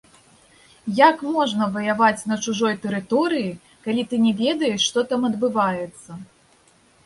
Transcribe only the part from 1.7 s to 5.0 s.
ваяваць на чужой тэрыторыі, калі ты не ведаеш,